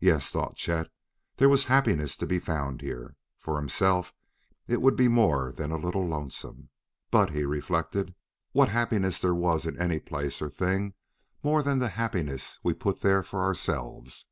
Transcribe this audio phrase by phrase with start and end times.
[0.00, 0.88] Yes, thought Chet,
[1.36, 3.16] there was happiness to be found here.
[3.38, 4.14] For himself,
[4.66, 6.70] it would be more than a little lonesome.
[7.10, 8.14] But, he reflected,
[8.52, 10.94] what happiness was there in any place or thing
[11.42, 14.28] more than the happiness we put there for ourselves?...